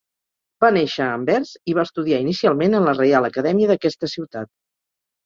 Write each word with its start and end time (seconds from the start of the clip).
Va 0.63 0.69
néixer 0.77 1.01
a 1.07 1.09
Anvers, 1.17 1.51
i 1.71 1.75
va 1.79 1.83
estudiar 1.87 2.21
inicialment 2.25 2.79
a 2.79 2.79
la 2.87 2.95
Reial 3.01 3.29
Acadèmia 3.29 3.69
d'aquesta 3.73 4.11
ciutat. 4.15 4.51